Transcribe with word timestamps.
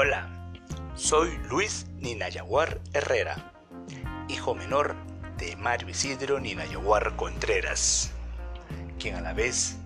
Hola, 0.00 0.28
soy 0.94 1.36
Luis 1.50 1.88
Ninayaguar 1.96 2.80
Herrera, 2.92 3.52
hijo 4.28 4.54
menor 4.54 4.94
de 5.38 5.56
Mario 5.56 5.88
Isidro 5.88 6.38
Ninayaguar 6.38 7.16
Contreras, 7.16 8.12
quien 9.00 9.16
a 9.16 9.20
la 9.20 9.32
vez 9.32 9.76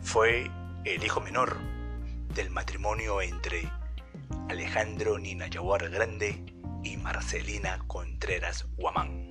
fue 0.00 0.48
el 0.84 1.02
hijo 1.02 1.20
menor 1.20 1.56
del 2.36 2.50
matrimonio 2.50 3.20
entre 3.20 3.68
Alejandro 4.48 5.18
Ninayaguar 5.18 5.90
Grande 5.90 6.40
y 6.84 6.96
Marcelina 6.96 7.80
Contreras 7.88 8.64
Guamán. 8.76 9.28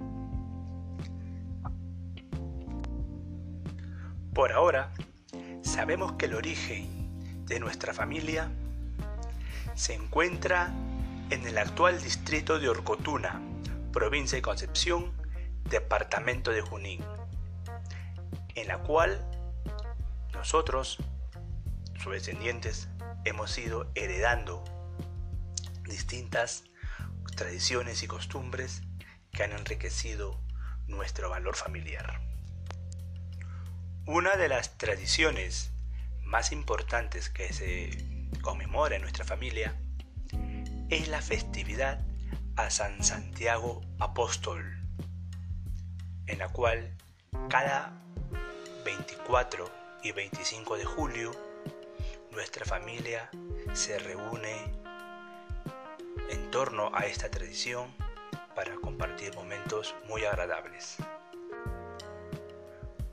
Por 4.34 4.52
ahora, 4.52 4.92
sabemos 5.62 6.16
que 6.18 6.26
el 6.26 6.34
origen 6.34 7.46
de 7.46 7.62
nuestra 7.62 7.94
familia 7.94 8.52
se 9.78 9.94
encuentra 9.94 10.74
en 11.30 11.46
el 11.48 11.60
actual 11.60 12.02
distrito 12.02 12.58
de 12.58 12.68
Orcotuna, 12.68 13.40
provincia 13.94 14.36
de 14.36 14.42
Concepción, 14.42 15.14
departamento 15.70 16.50
de 16.50 16.62
Junín, 16.62 17.06
en 18.56 18.68
la 18.68 18.80
cual 18.80 19.24
nosotros, 20.34 20.98
sus 22.02 22.12
descendientes, 22.12 22.90
hemos 23.24 23.56
ido 23.60 23.92
heredando 23.94 24.64
distintas 25.84 26.64
tradiciones 27.36 28.02
y 28.02 28.08
costumbres 28.08 28.82
que 29.32 29.44
han 29.44 29.52
enriquecido 29.52 30.42
nuestro 30.88 31.30
valor 31.30 31.56
familiar. 31.56 32.20
Una 34.08 34.38
de 34.38 34.50
las 34.50 34.76
tradiciones 34.80 35.72
más 36.24 36.52
importantes 36.52 37.30
que 37.30 37.54
se 37.54 38.17
conmemora 38.42 38.96
en 38.96 39.02
nuestra 39.02 39.26
familia 39.26 39.76
es 40.90 41.08
la 41.08 41.22
festividad 41.22 42.06
a 42.56 42.70
San 42.70 43.04
Santiago 43.04 43.82
Apóstol, 44.00 44.64
en 46.28 46.40
la 46.40 46.50
cual 46.50 46.96
cada 47.50 47.92
24 48.86 49.70
y 50.04 50.12
25 50.12 50.78
de 50.78 50.86
julio 50.86 51.32
nuestra 52.32 52.66
familia 52.66 53.30
se 53.74 54.00
reúne 54.00 54.72
en 56.30 56.52
torno 56.52 56.90
a 56.94 57.06
esta 57.06 57.30
tradición 57.30 57.94
para 58.56 58.76
compartir 58.76 59.36
momentos 59.36 59.96
muy 60.08 60.24
agradables. 60.26 60.98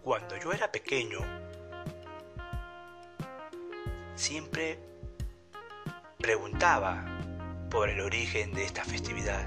Cuando 0.03 0.37
yo 0.37 0.53
era 0.53 0.71
pequeño, 0.71 1.19
siempre 4.15 4.79
preguntaba 6.25 7.05
por 7.71 7.91
el 7.91 8.01
origen 8.01 8.55
de 8.55 8.65
esta 8.65 8.83
festividad, 8.83 9.47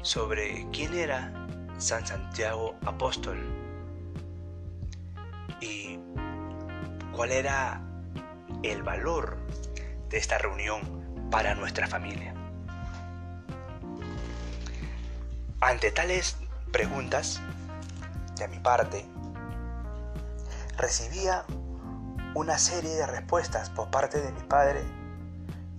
sobre 0.00 0.66
quién 0.72 0.94
era 0.94 1.30
San 1.76 2.06
Santiago 2.06 2.74
Apóstol 2.86 3.38
y 5.60 5.98
cuál 7.14 7.32
era 7.32 7.82
el 8.62 8.82
valor 8.82 9.36
de 10.08 10.16
esta 10.16 10.38
reunión 10.38 11.28
para 11.30 11.54
nuestra 11.54 11.86
familia. 11.86 12.32
Ante 15.60 15.90
tales 15.90 16.38
preguntas, 16.72 17.42
de 18.38 18.48
mi 18.48 18.58
parte, 18.58 19.04
recibía 20.78 21.44
una 22.34 22.56
serie 22.56 22.94
de 22.94 23.06
respuestas 23.06 23.68
por 23.68 23.90
parte 23.90 24.18
de 24.18 24.32
mi 24.32 24.40
padre 24.44 24.99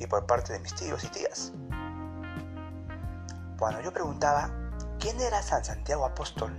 y 0.01 0.07
por 0.07 0.25
parte 0.25 0.53
de 0.53 0.59
mis 0.59 0.73
tíos 0.73 1.03
y 1.03 1.09
tías. 1.09 1.53
Cuando 3.59 3.81
yo 3.81 3.93
preguntaba, 3.93 4.49
¿quién 4.99 5.19
era 5.21 5.43
San 5.43 5.63
Santiago 5.63 6.05
Apóstol? 6.05 6.51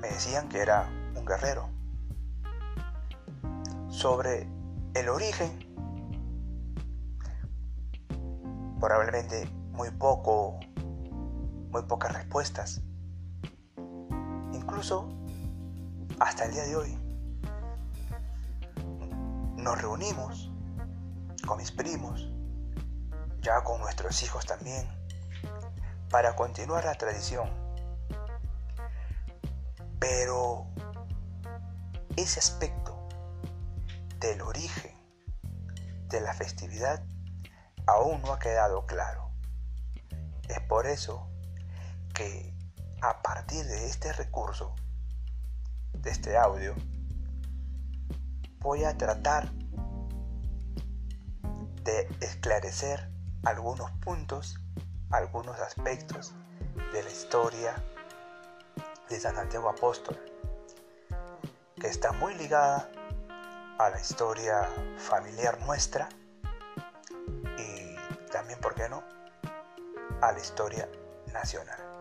Me 0.00 0.08
decían 0.08 0.50
que 0.50 0.60
era 0.60 0.86
un 1.16 1.24
guerrero. 1.24 1.70
Sobre 3.88 4.46
el 4.92 5.08
origen, 5.08 5.58
probablemente 8.78 9.50
muy 9.72 9.90
poco, 9.90 10.60
muy 11.72 11.82
pocas 11.84 12.12
respuestas. 12.12 12.82
Incluso 14.52 15.08
hasta 16.20 16.44
el 16.44 16.52
día 16.52 16.64
de 16.64 16.76
hoy 16.76 16.98
nos 19.56 19.80
reunimos 19.80 20.52
con 21.48 21.56
mis 21.56 21.72
primos, 21.72 22.28
ya 23.40 23.64
con 23.64 23.80
nuestros 23.80 24.22
hijos 24.22 24.44
también, 24.44 24.86
para 26.10 26.36
continuar 26.36 26.84
la 26.84 26.94
tradición. 26.94 27.48
Pero 29.98 30.66
ese 32.16 32.38
aspecto 32.38 33.08
del 34.20 34.42
origen 34.42 34.92
de 36.08 36.20
la 36.20 36.34
festividad 36.34 37.02
aún 37.86 38.20
no 38.20 38.34
ha 38.34 38.38
quedado 38.38 38.84
claro. 38.84 39.30
Es 40.50 40.60
por 40.68 40.86
eso 40.86 41.30
que 42.12 42.54
a 43.00 43.22
partir 43.22 43.64
de 43.64 43.86
este 43.86 44.12
recurso, 44.12 44.74
de 45.94 46.10
este 46.10 46.36
audio, 46.36 46.74
voy 48.58 48.84
a 48.84 48.98
tratar 48.98 49.57
de 51.88 52.06
esclarecer 52.20 53.08
algunos 53.44 53.90
puntos, 53.92 54.60
algunos 55.10 55.58
aspectos 55.58 56.34
de 56.92 57.02
la 57.02 57.10
historia 57.10 57.82
de 59.08 59.18
San 59.18 59.34
Santiago 59.36 59.70
Apóstol, 59.70 60.18
que 61.80 61.86
está 61.86 62.12
muy 62.12 62.34
ligada 62.34 62.90
a 63.78 63.88
la 63.88 63.98
historia 63.98 64.68
familiar 64.98 65.58
nuestra 65.60 66.10
y 67.56 67.96
también, 68.30 68.60
¿por 68.60 68.74
qué 68.74 68.86
no?, 68.90 69.02
a 70.20 70.32
la 70.32 70.38
historia 70.38 70.90
nacional. 71.32 71.97